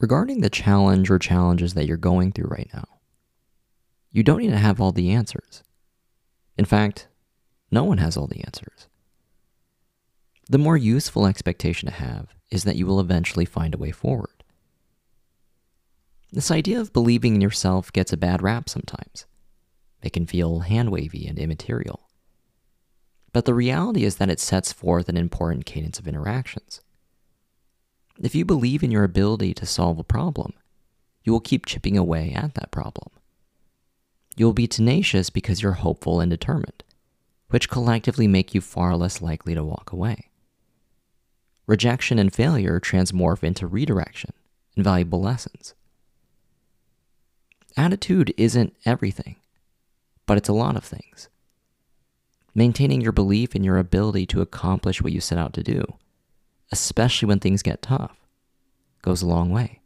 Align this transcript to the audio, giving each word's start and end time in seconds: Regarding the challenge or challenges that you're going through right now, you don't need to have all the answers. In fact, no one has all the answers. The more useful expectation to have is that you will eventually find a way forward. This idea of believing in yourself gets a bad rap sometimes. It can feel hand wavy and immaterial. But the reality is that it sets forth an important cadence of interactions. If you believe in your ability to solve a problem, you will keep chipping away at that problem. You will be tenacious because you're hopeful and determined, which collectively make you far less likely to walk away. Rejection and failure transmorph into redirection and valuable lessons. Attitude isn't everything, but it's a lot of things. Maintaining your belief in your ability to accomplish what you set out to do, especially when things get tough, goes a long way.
Regarding 0.00 0.40
the 0.40 0.50
challenge 0.50 1.10
or 1.10 1.18
challenges 1.18 1.74
that 1.74 1.86
you're 1.86 1.96
going 1.96 2.32
through 2.32 2.48
right 2.48 2.70
now, 2.72 2.84
you 4.10 4.22
don't 4.22 4.38
need 4.38 4.50
to 4.50 4.56
have 4.56 4.80
all 4.80 4.92
the 4.92 5.10
answers. 5.10 5.64
In 6.56 6.64
fact, 6.64 7.08
no 7.70 7.84
one 7.84 7.98
has 7.98 8.16
all 8.16 8.26
the 8.26 8.42
answers. 8.44 8.88
The 10.48 10.58
more 10.58 10.76
useful 10.76 11.26
expectation 11.26 11.88
to 11.88 11.94
have 11.94 12.28
is 12.50 12.64
that 12.64 12.76
you 12.76 12.86
will 12.86 13.00
eventually 13.00 13.44
find 13.44 13.74
a 13.74 13.78
way 13.78 13.90
forward. 13.90 14.44
This 16.32 16.50
idea 16.50 16.80
of 16.80 16.92
believing 16.92 17.34
in 17.34 17.40
yourself 17.40 17.92
gets 17.92 18.12
a 18.12 18.16
bad 18.16 18.42
rap 18.42 18.68
sometimes. 18.68 19.26
It 20.02 20.12
can 20.12 20.26
feel 20.26 20.60
hand 20.60 20.90
wavy 20.90 21.26
and 21.26 21.38
immaterial. 21.38 22.08
But 23.32 23.44
the 23.44 23.54
reality 23.54 24.04
is 24.04 24.16
that 24.16 24.30
it 24.30 24.40
sets 24.40 24.72
forth 24.72 25.08
an 25.08 25.16
important 25.16 25.66
cadence 25.66 25.98
of 25.98 26.06
interactions. 26.06 26.80
If 28.20 28.34
you 28.34 28.44
believe 28.44 28.82
in 28.82 28.90
your 28.90 29.04
ability 29.04 29.54
to 29.54 29.66
solve 29.66 29.98
a 29.98 30.04
problem, 30.04 30.52
you 31.22 31.32
will 31.32 31.40
keep 31.40 31.66
chipping 31.66 31.96
away 31.96 32.32
at 32.32 32.54
that 32.54 32.70
problem. 32.70 33.10
You 34.36 34.46
will 34.46 34.52
be 34.52 34.66
tenacious 34.66 35.30
because 35.30 35.62
you're 35.62 35.72
hopeful 35.72 36.20
and 36.20 36.30
determined, 36.30 36.82
which 37.50 37.68
collectively 37.68 38.26
make 38.26 38.54
you 38.54 38.60
far 38.60 38.96
less 38.96 39.22
likely 39.22 39.54
to 39.54 39.62
walk 39.62 39.92
away. 39.92 40.30
Rejection 41.66 42.18
and 42.18 42.32
failure 42.32 42.80
transmorph 42.80 43.44
into 43.44 43.66
redirection 43.66 44.32
and 44.74 44.84
valuable 44.84 45.20
lessons. 45.20 45.74
Attitude 47.76 48.34
isn't 48.36 48.74
everything, 48.84 49.36
but 50.26 50.38
it's 50.38 50.48
a 50.48 50.52
lot 50.52 50.76
of 50.76 50.84
things. 50.84 51.28
Maintaining 52.54 53.00
your 53.00 53.12
belief 53.12 53.54
in 53.54 53.62
your 53.62 53.78
ability 53.78 54.26
to 54.26 54.40
accomplish 54.40 55.00
what 55.00 55.12
you 55.12 55.20
set 55.20 55.38
out 55.38 55.52
to 55.52 55.62
do, 55.62 55.84
especially 56.72 57.26
when 57.26 57.38
things 57.38 57.62
get 57.62 57.82
tough, 57.82 58.17
goes 59.02 59.22
a 59.22 59.26
long 59.26 59.50
way. 59.50 59.77